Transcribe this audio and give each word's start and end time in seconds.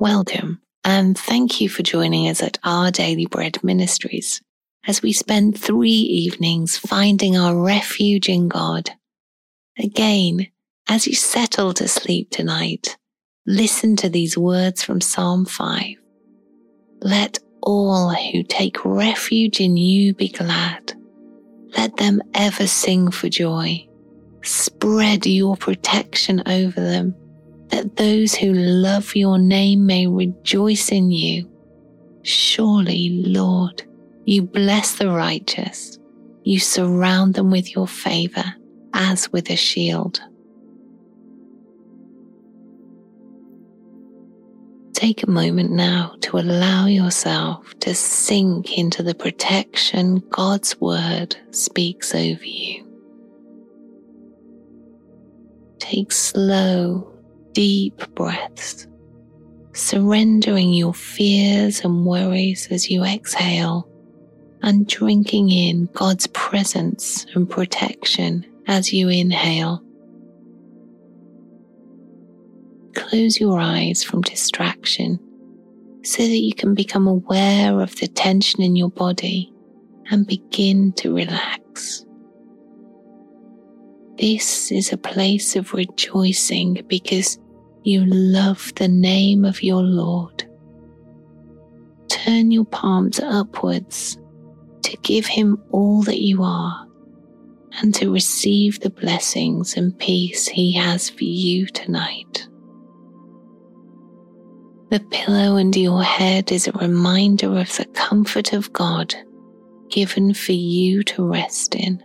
Welcome, 0.00 0.62
and 0.82 1.08
um, 1.08 1.14
thank 1.14 1.60
you 1.60 1.68
for 1.68 1.82
joining 1.82 2.26
us 2.30 2.42
at 2.42 2.56
Our 2.64 2.90
Daily 2.90 3.26
Bread 3.26 3.62
Ministries 3.62 4.40
as 4.86 5.02
we 5.02 5.12
spend 5.12 5.60
three 5.60 5.90
evenings 5.90 6.78
finding 6.78 7.36
our 7.36 7.54
refuge 7.54 8.26
in 8.26 8.48
God. 8.48 8.88
Again, 9.78 10.46
as 10.88 11.06
you 11.06 11.14
settle 11.14 11.74
to 11.74 11.86
sleep 11.86 12.30
tonight, 12.30 12.96
listen 13.46 13.94
to 13.96 14.08
these 14.08 14.38
words 14.38 14.82
from 14.82 15.02
Psalm 15.02 15.44
5. 15.44 15.96
Let 17.02 17.38
all 17.60 18.08
who 18.14 18.42
take 18.42 18.82
refuge 18.86 19.60
in 19.60 19.76
you 19.76 20.14
be 20.14 20.28
glad. 20.28 20.94
Let 21.76 21.98
them 21.98 22.22
ever 22.32 22.66
sing 22.66 23.10
for 23.10 23.28
joy. 23.28 23.86
Spread 24.44 25.26
your 25.26 25.58
protection 25.58 26.42
over 26.46 26.80
them, 26.80 27.14
that 27.70 27.96
those 27.96 28.34
who 28.34 28.52
love 28.52 29.14
your 29.14 29.38
name 29.38 29.86
may 29.86 30.06
rejoice 30.06 30.90
in 30.90 31.10
you. 31.10 31.50
Surely, 32.22 33.22
Lord, 33.24 33.82
you 34.24 34.42
bless 34.42 34.96
the 34.96 35.08
righteous. 35.08 35.98
You 36.44 36.58
surround 36.60 37.34
them 37.34 37.50
with 37.50 37.74
your 37.74 37.86
favor 37.86 38.54
as 38.92 39.30
with 39.32 39.50
a 39.50 39.56
shield. 39.56 40.20
Take 44.92 45.22
a 45.22 45.30
moment 45.30 45.70
now 45.70 46.14
to 46.22 46.36
allow 46.38 46.86
yourself 46.86 47.72
to 47.80 47.94
sink 47.94 48.76
into 48.76 49.02
the 49.02 49.14
protection 49.14 50.22
God's 50.28 50.78
Word 50.78 51.36
speaks 51.52 52.14
over 52.14 52.44
you. 52.44 52.86
Take 55.78 56.12
slow, 56.12 57.10
deep 57.52 57.96
breaths, 58.14 58.86
surrendering 59.72 60.72
your 60.72 60.94
fears 60.94 61.80
and 61.84 62.04
worries 62.04 62.68
as 62.70 62.90
you 62.90 63.04
exhale 63.04 63.88
and 64.62 64.86
drinking 64.86 65.50
in 65.50 65.88
God's 65.94 66.26
presence 66.28 67.26
and 67.34 67.48
protection 67.48 68.46
as 68.66 68.92
you 68.92 69.08
inhale. 69.08 69.82
Close 72.94 73.40
your 73.40 73.58
eyes 73.58 74.04
from 74.04 74.22
distraction 74.22 75.18
so 76.02 76.22
that 76.22 76.38
you 76.38 76.54
can 76.54 76.74
become 76.74 77.06
aware 77.06 77.80
of 77.80 77.94
the 77.96 78.08
tension 78.08 78.62
in 78.62 78.76
your 78.76 78.90
body 78.90 79.52
and 80.10 80.26
begin 80.26 80.92
to 80.94 81.14
relax. 81.14 82.04
This 84.20 84.70
is 84.70 84.92
a 84.92 84.98
place 84.98 85.56
of 85.56 85.72
rejoicing 85.72 86.84
because 86.88 87.38
you 87.84 88.04
love 88.04 88.70
the 88.74 88.86
name 88.86 89.46
of 89.46 89.62
your 89.62 89.82
Lord. 89.82 90.44
Turn 92.08 92.50
your 92.50 92.66
palms 92.66 93.18
upwards 93.18 94.18
to 94.82 94.96
give 94.98 95.24
Him 95.24 95.56
all 95.70 96.02
that 96.02 96.20
you 96.20 96.42
are 96.42 96.86
and 97.80 97.94
to 97.94 98.12
receive 98.12 98.80
the 98.80 98.90
blessings 98.90 99.78
and 99.78 99.98
peace 99.98 100.46
He 100.46 100.74
has 100.74 101.08
for 101.08 101.24
you 101.24 101.64
tonight. 101.64 102.46
The 104.90 105.00
pillow 105.10 105.56
under 105.56 105.78
your 105.78 106.02
head 106.02 106.52
is 106.52 106.68
a 106.68 106.72
reminder 106.72 107.58
of 107.58 107.74
the 107.74 107.86
comfort 107.94 108.52
of 108.52 108.70
God 108.74 109.14
given 109.88 110.34
for 110.34 110.52
you 110.52 111.02
to 111.04 111.26
rest 111.26 111.74
in. 111.74 112.02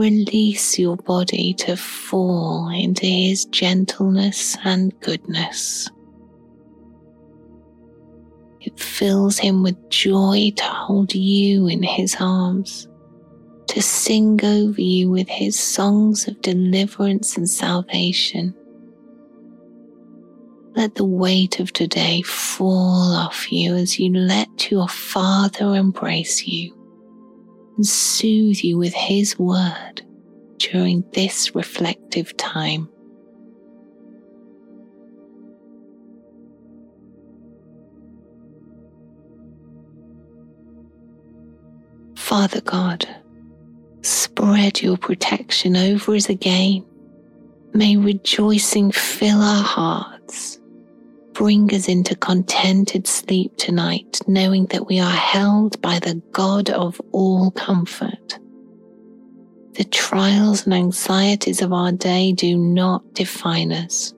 Release 0.00 0.78
your 0.78 0.96
body 0.96 1.52
to 1.58 1.76
fall 1.76 2.70
into 2.70 3.04
His 3.04 3.44
gentleness 3.44 4.56
and 4.64 4.98
goodness. 5.00 5.90
It 8.62 8.80
fills 8.80 9.38
him 9.38 9.62
with 9.62 9.90
joy 9.90 10.52
to 10.56 10.64
hold 10.64 11.14
you 11.14 11.66
in 11.66 11.82
his 11.82 12.16
arms, 12.18 12.88
to 13.66 13.82
sing 13.82 14.42
over 14.42 14.80
you 14.80 15.10
with 15.10 15.28
his 15.28 15.58
songs 15.58 16.26
of 16.26 16.40
deliverance 16.40 17.36
and 17.36 17.48
salvation. 17.48 18.54
Let 20.76 20.94
the 20.94 21.04
weight 21.04 21.60
of 21.60 21.74
today 21.74 22.22
fall 22.22 23.12
off 23.12 23.52
you 23.52 23.74
as 23.74 23.98
you 23.98 24.10
let 24.14 24.70
your 24.70 24.88
Father 24.88 25.74
embrace 25.74 26.46
you 26.46 26.79
and 27.80 27.86
soothe 27.86 28.58
you 28.58 28.76
with 28.76 28.92
his 28.92 29.38
word 29.38 30.02
during 30.58 31.02
this 31.14 31.54
reflective 31.54 32.36
time. 32.36 32.86
Father 42.16 42.60
God, 42.60 43.08
spread 44.02 44.82
your 44.82 44.98
protection 44.98 45.74
over 45.74 46.14
us 46.14 46.28
again. 46.28 46.84
May 47.72 47.96
rejoicing 47.96 48.92
fill 48.92 49.40
our 49.40 49.64
hearts. 49.64 50.19
Bring 51.40 51.74
us 51.74 51.88
into 51.88 52.14
contented 52.14 53.06
sleep 53.06 53.56
tonight, 53.56 54.20
knowing 54.26 54.66
that 54.66 54.86
we 54.86 55.00
are 55.00 55.10
held 55.10 55.80
by 55.80 55.98
the 55.98 56.20
God 56.32 56.68
of 56.68 57.00
all 57.12 57.50
comfort. 57.52 58.38
The 59.72 59.84
trials 59.84 60.66
and 60.66 60.74
anxieties 60.74 61.62
of 61.62 61.72
our 61.72 61.92
day 61.92 62.34
do 62.34 62.58
not 62.58 63.14
define 63.14 63.72
us. 63.72 64.12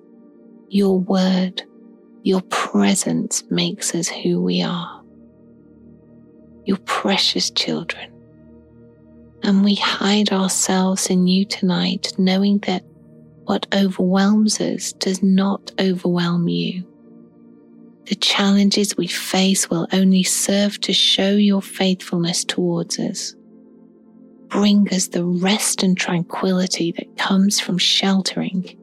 Your 0.68 0.98
word, 0.98 1.62
your 2.24 2.40
presence 2.40 3.44
makes 3.50 3.94
us 3.94 4.08
who 4.08 4.42
we 4.42 4.60
are 4.60 5.00
your 6.64 6.78
precious 6.78 7.50
children. 7.50 8.10
And 9.44 9.64
we 9.64 9.76
hide 9.76 10.32
ourselves 10.32 11.08
in 11.08 11.28
you 11.28 11.44
tonight, 11.44 12.14
knowing 12.18 12.58
that 12.66 12.82
what 13.44 13.68
overwhelms 13.72 14.60
us 14.60 14.92
does 14.94 15.22
not 15.22 15.70
overwhelm 15.78 16.48
you. 16.48 16.84
The 18.06 18.16
challenges 18.16 18.96
we 18.96 19.06
face 19.06 19.70
will 19.70 19.86
only 19.92 20.24
serve 20.24 20.80
to 20.80 20.92
show 20.92 21.30
your 21.30 21.62
faithfulness 21.62 22.44
towards 22.44 22.98
us. 22.98 23.34
Bring 24.48 24.92
us 24.92 25.08
the 25.08 25.24
rest 25.24 25.82
and 25.82 25.96
tranquility 25.96 26.92
that 26.92 27.16
comes 27.16 27.60
from 27.60 27.78
sheltering 27.78 28.76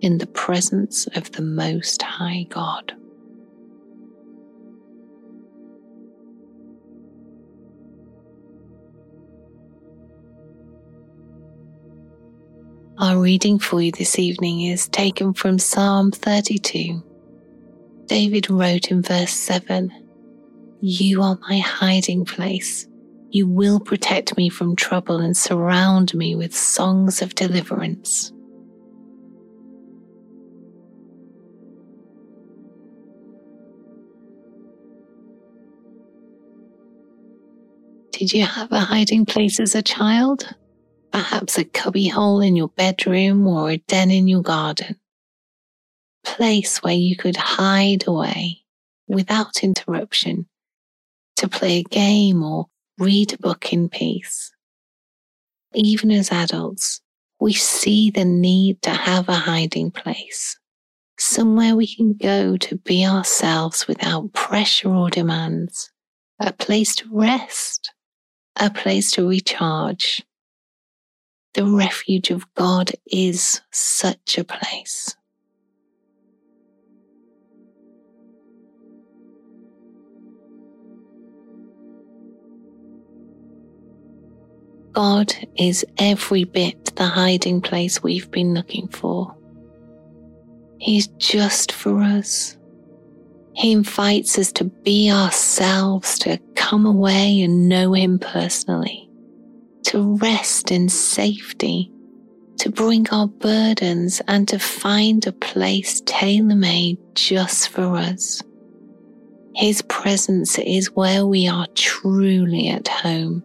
in 0.00 0.18
the 0.18 0.26
presence 0.26 1.06
of 1.14 1.30
the 1.32 1.42
Most 1.42 2.02
High 2.02 2.46
God. 2.48 2.92
Our 12.98 13.18
reading 13.18 13.58
for 13.58 13.82
you 13.82 13.92
this 13.92 14.18
evening 14.18 14.62
is 14.62 14.88
taken 14.88 15.34
from 15.34 15.58
Psalm 15.58 16.10
32. 16.10 17.02
David 18.06 18.50
wrote 18.50 18.90
in 18.90 19.02
verse 19.02 19.32
7 19.32 19.92
You 20.80 21.22
are 21.22 21.38
my 21.48 21.58
hiding 21.58 22.24
place. 22.24 22.86
You 23.30 23.46
will 23.46 23.80
protect 23.80 24.36
me 24.36 24.48
from 24.48 24.76
trouble 24.76 25.18
and 25.18 25.36
surround 25.36 26.14
me 26.14 26.34
with 26.34 26.54
songs 26.54 27.22
of 27.22 27.34
deliverance. 27.34 28.32
Did 38.12 38.32
you 38.32 38.44
have 38.44 38.70
a 38.70 38.80
hiding 38.80 39.24
place 39.26 39.58
as 39.58 39.74
a 39.74 39.82
child? 39.82 40.54
perhaps 41.12 41.58
a 41.58 41.64
cubby 41.64 42.08
hole 42.08 42.40
in 42.40 42.56
your 42.56 42.68
bedroom 42.68 43.46
or 43.46 43.70
a 43.70 43.76
den 43.76 44.10
in 44.10 44.26
your 44.26 44.42
garden. 44.42 44.96
Place 46.36 46.78
where 46.78 46.94
you 46.94 47.14
could 47.14 47.36
hide 47.36 48.06
away 48.06 48.62
without 49.06 49.62
interruption 49.62 50.46
to 51.36 51.46
play 51.46 51.80
a 51.80 51.82
game 51.82 52.42
or 52.42 52.68
read 52.98 53.34
a 53.34 53.38
book 53.38 53.70
in 53.70 53.90
peace. 53.90 54.50
Even 55.74 56.10
as 56.10 56.32
adults, 56.32 57.02
we 57.38 57.52
see 57.52 58.10
the 58.10 58.24
need 58.24 58.80
to 58.80 58.90
have 58.90 59.28
a 59.28 59.34
hiding 59.34 59.90
place, 59.90 60.58
somewhere 61.18 61.76
we 61.76 61.94
can 61.94 62.14
go 62.14 62.56
to 62.56 62.76
be 62.76 63.04
ourselves 63.04 63.86
without 63.86 64.32
pressure 64.32 64.88
or 64.88 65.10
demands, 65.10 65.90
a 66.40 66.50
place 66.50 66.94
to 66.96 67.04
rest, 67.12 67.92
a 68.56 68.70
place 68.70 69.10
to 69.12 69.28
recharge, 69.28 70.24
the 71.52 71.66
refuge 71.66 72.30
of 72.30 72.46
God 72.54 72.92
is 73.06 73.60
such 73.70 74.38
a 74.38 74.44
place. 74.44 75.14
God 84.92 85.34
is 85.56 85.84
every 85.98 86.44
bit 86.44 86.96
the 86.96 87.06
hiding 87.06 87.60
place 87.60 88.02
we've 88.02 88.30
been 88.30 88.52
looking 88.52 88.88
for. 88.88 89.34
He's 90.78 91.06
just 91.18 91.72
for 91.72 92.00
us. 92.00 92.56
He 93.54 93.72
invites 93.72 94.38
us 94.38 94.52
to 94.52 94.64
be 94.64 95.10
ourselves, 95.10 96.18
to 96.20 96.38
come 96.56 96.86
away 96.86 97.40
and 97.40 97.68
know 97.68 97.92
Him 97.92 98.18
personally, 98.18 99.08
to 99.84 100.16
rest 100.16 100.70
in 100.70 100.88
safety, 100.88 101.90
to 102.58 102.70
bring 102.70 103.08
our 103.10 103.28
burdens 103.28 104.20
and 104.28 104.48
to 104.48 104.58
find 104.58 105.26
a 105.26 105.32
place 105.32 106.02
tailor 106.06 106.54
made 106.54 106.98
just 107.14 107.68
for 107.68 107.96
us. 107.96 108.42
His 109.54 109.82
presence 109.82 110.58
is 110.58 110.92
where 110.92 111.26
we 111.26 111.46
are 111.46 111.66
truly 111.74 112.68
at 112.68 112.88
home. 112.88 113.42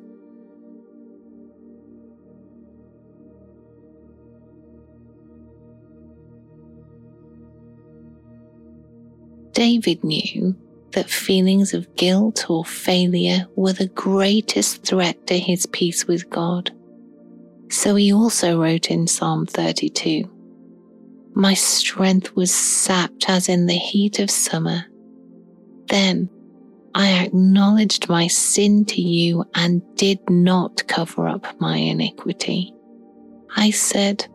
David 9.58 10.04
knew 10.04 10.56
that 10.92 11.10
feelings 11.10 11.74
of 11.74 11.96
guilt 11.96 12.48
or 12.48 12.64
failure 12.64 13.48
were 13.56 13.74
the 13.74 13.88
greatest 13.88 14.84
threat 14.84 15.26
to 15.26 15.40
his 15.40 15.66
peace 15.66 16.06
with 16.06 16.30
God. 16.30 16.70
So 17.72 17.96
he 17.96 18.14
also 18.14 18.62
wrote 18.62 18.92
in 18.92 19.08
Psalm 19.08 19.48
32 19.48 20.30
My 21.34 21.56
strength 21.56 22.36
was 22.36 22.54
sapped 22.54 23.28
as 23.32 23.50
in 23.50 23.66
the 23.66 23.74
heat 23.74 24.20
of 24.20 24.30
summer. 24.30 24.86
Then 25.88 26.30
I 26.94 27.26
acknowledged 27.26 28.10
my 28.10 28.28
sin 28.28 28.86
to 28.86 29.02
you 29.02 29.44
and 29.56 29.82
did 29.96 30.20
not 30.30 30.88
cover 30.88 31.28
up 31.28 31.60
my 31.60 31.78
iniquity. 31.78 32.72
I 33.56 33.72
said, 33.72 34.28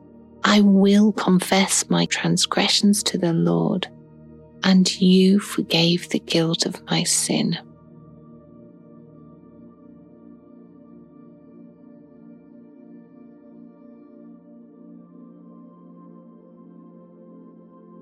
I 0.43 0.63
will 0.63 1.13
confess 1.13 1.89
my 1.89 2.07
transgressions 2.07 3.05
to 3.05 3.19
the 3.19 3.33
Lord 3.33 3.87
and 4.65 5.01
you 5.01 5.39
forgave 5.41 6.09
the 6.09 6.19
guilt 6.19 6.67
of 6.67 6.83
my 6.87 7.03
sin. 7.05 7.59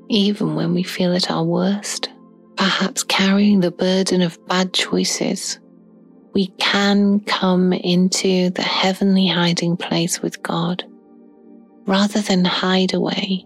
Even 0.09 0.57
when 0.57 0.75
we 0.75 0.83
feel 0.83 1.15
at 1.15 1.31
our 1.31 1.45
worst, 1.45 2.11
perhaps 2.57 3.05
carrying 3.05 3.61
the 3.61 3.71
burden 3.71 4.23
of 4.23 4.45
bad 4.47 4.73
choices, 4.75 5.61
we 6.35 6.49
can 6.59 7.21
come 7.21 7.73
into 7.73 8.51
the 8.51 8.63
heavenly 8.63 9.29
hiding 9.29 9.77
place 9.77 10.21
with 10.21 10.43
God. 10.43 10.85
Rather 11.87 12.21
than 12.21 12.45
hide 12.45 12.93
away, 12.93 13.45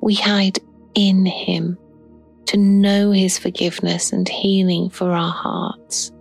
we 0.00 0.14
hide 0.14 0.58
in 0.94 1.26
Him 1.26 1.78
know 2.80 3.10
His 3.10 3.38
forgiveness 3.38 4.12
and 4.12 4.28
healing 4.28 4.90
for 4.90 5.10
our 5.10 5.32
hearts. 5.32 6.12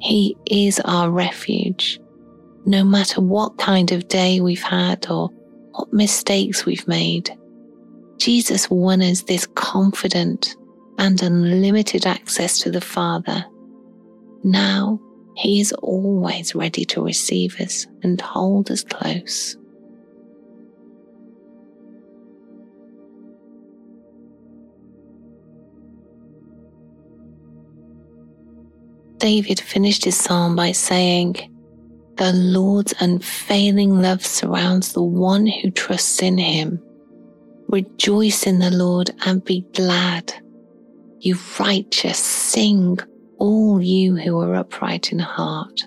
He 0.00 0.36
is 0.46 0.80
our 0.84 1.10
refuge. 1.10 2.00
No 2.66 2.84
matter 2.84 3.20
what 3.20 3.58
kind 3.58 3.92
of 3.92 4.08
day 4.08 4.40
we've 4.40 4.62
had 4.62 5.06
or 5.10 5.30
what 5.72 5.92
mistakes 5.92 6.64
we've 6.64 6.86
made, 6.88 7.30
Jesus 8.18 8.68
won 8.70 9.02
us 9.02 9.22
this 9.22 9.46
confident 9.54 10.56
and 10.98 11.22
unlimited 11.22 12.06
access 12.06 12.58
to 12.60 12.70
the 12.70 12.80
Father. 12.80 13.44
Now 14.44 15.00
He 15.36 15.60
is 15.60 15.72
always 15.72 16.54
ready 16.54 16.84
to 16.86 17.02
receive 17.02 17.60
us 17.60 17.86
and 18.02 18.20
hold 18.20 18.70
us 18.70 18.84
close. 18.84 19.56
David 29.20 29.60
finished 29.60 30.06
his 30.06 30.16
psalm 30.16 30.56
by 30.56 30.72
saying, 30.72 31.36
The 32.16 32.32
Lord's 32.32 32.94
unfailing 33.00 34.00
love 34.00 34.24
surrounds 34.24 34.94
the 34.94 35.02
one 35.02 35.46
who 35.46 35.70
trusts 35.70 36.22
in 36.22 36.38
him. 36.38 36.82
Rejoice 37.68 38.46
in 38.46 38.60
the 38.60 38.70
Lord 38.70 39.10
and 39.26 39.44
be 39.44 39.66
glad. 39.74 40.32
You 41.18 41.36
righteous, 41.58 42.18
sing, 42.18 42.98
all 43.36 43.82
you 43.82 44.16
who 44.16 44.40
are 44.40 44.54
upright 44.54 45.12
in 45.12 45.18
heart. 45.18 45.82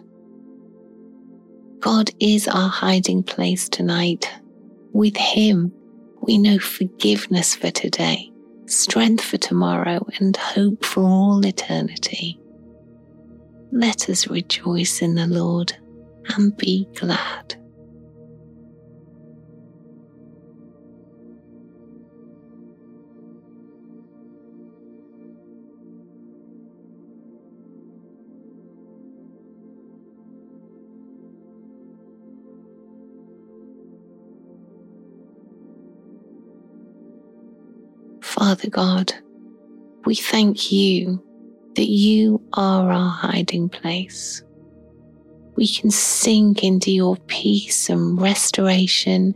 God 1.79 2.11
is 2.19 2.47
our 2.47 2.69
hiding 2.69 3.23
place 3.23 3.67
tonight. 3.67 4.31
With 4.93 5.17
Him, 5.17 5.73
we 6.21 6.37
know 6.37 6.59
forgiveness 6.59 7.55
for 7.55 7.71
today, 7.71 8.31
strength 8.67 9.23
for 9.23 9.37
tomorrow, 9.37 10.05
and 10.19 10.37
hope 10.37 10.85
for 10.85 11.01
all 11.01 11.43
eternity 11.45 12.39
let 13.73 14.07
us 14.07 14.27
rejoice 14.27 15.01
in 15.01 15.15
the 15.15 15.25
Lord 15.25 15.73
and 16.35 16.55
be 16.55 16.87
glad. 16.95 17.55
Father 38.21 38.69
God, 38.69 39.13
we 40.05 40.13
thank 40.15 40.71
you 40.71 41.23
that 41.75 41.89
you 41.89 42.41
are 42.53 42.91
our 42.91 43.09
hiding 43.09 43.69
place. 43.69 44.43
We 45.55 45.67
can 45.67 45.91
sink 45.91 46.63
into 46.63 46.91
your 46.91 47.17
peace 47.27 47.89
and 47.89 48.19
restoration 48.19 49.35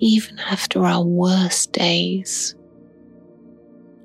even 0.00 0.38
after 0.38 0.84
our 0.84 1.04
worst 1.04 1.72
days. 1.72 2.54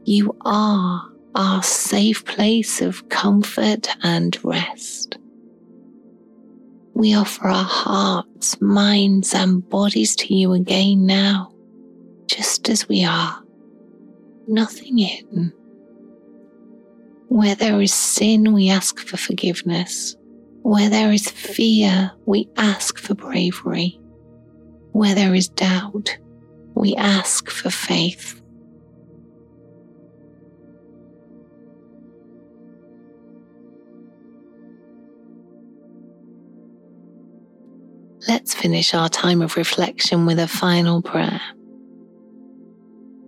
You 0.05 0.35
are 0.41 1.09
our 1.35 1.63
safe 1.63 2.25
place 2.25 2.81
of 2.81 3.07
comfort 3.09 3.87
and 4.03 4.37
rest. 4.43 5.17
We 6.95 7.15
offer 7.15 7.47
our 7.47 7.63
hearts, 7.63 8.59
minds, 8.61 9.33
and 9.33 9.67
bodies 9.67 10.15
to 10.17 10.33
you 10.33 10.53
again 10.53 11.05
now, 11.05 11.51
just 12.27 12.69
as 12.69 12.87
we 12.87 13.03
are, 13.03 13.41
nothing 14.47 14.97
hidden 14.97 15.53
where 17.33 17.56
there 17.56 17.81
is 17.81 17.92
sin, 17.92 18.54
we 18.54 18.69
ask 18.69 18.99
for 18.99 19.18
forgiveness. 19.18 20.16
Where 20.61 20.87
there 20.87 21.11
is 21.11 21.28
fear, 21.28 22.11
we 22.28 22.47
ask 22.57 22.99
for 22.99 23.16
bravery. 23.16 23.99
Where 24.92 25.16
there 25.16 25.33
is 25.33 25.49
doubt, 25.49 26.16
we 26.75 26.95
ask 26.95 27.49
for 27.49 27.71
faith. 27.71 28.40
Let's 38.28 38.54
finish 38.54 38.94
our 38.94 39.09
time 39.09 39.42
of 39.42 39.57
reflection 39.57 40.28
with 40.28 40.37
a 40.37 40.47
final 40.47 41.02
prayer. 41.02 41.42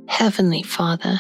Heavenly 0.08 0.62
Father, 0.62 1.20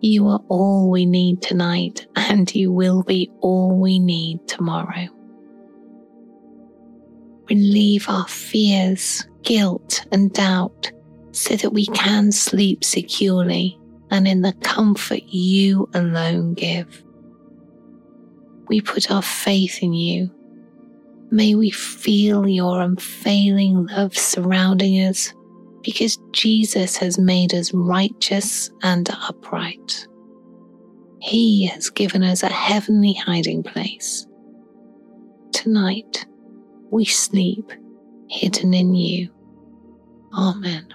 you 0.00 0.28
are 0.28 0.40
all 0.48 0.90
we 0.90 1.06
need 1.06 1.42
tonight, 1.42 2.06
and 2.16 2.52
you 2.54 2.72
will 2.72 3.02
be 3.02 3.30
all 3.40 3.78
we 3.78 3.98
need 3.98 4.46
tomorrow. 4.46 5.08
Relieve 7.48 8.08
our 8.08 8.26
fears, 8.26 9.26
guilt, 9.42 10.04
and 10.12 10.32
doubt 10.32 10.92
so 11.32 11.54
that 11.56 11.70
we 11.70 11.86
can 11.86 12.32
sleep 12.32 12.84
securely 12.84 13.78
and 14.10 14.26
in 14.26 14.42
the 14.42 14.52
comfort 14.54 15.22
you 15.28 15.88
alone 15.94 16.54
give. 16.54 17.02
We 18.68 18.80
put 18.80 19.10
our 19.10 19.22
faith 19.22 19.82
in 19.82 19.92
you. 19.92 20.30
May 21.30 21.54
we 21.54 21.70
feel 21.70 22.48
your 22.48 22.80
unfailing 22.80 23.86
love 23.86 24.16
surrounding 24.16 24.94
us 25.06 25.32
because 25.86 26.18
Jesus 26.32 26.96
has 26.96 27.16
made 27.16 27.54
us 27.54 27.72
righteous 27.72 28.68
and 28.82 29.08
upright. 29.28 30.08
He 31.20 31.68
has 31.68 31.90
given 31.90 32.24
us 32.24 32.42
a 32.42 32.48
heavenly 32.48 33.12
hiding 33.12 33.62
place. 33.62 34.26
Tonight, 35.52 36.26
we 36.90 37.04
sleep 37.04 37.70
hidden 38.28 38.74
in 38.74 38.96
you. 38.96 39.30
Amen. 40.36 40.92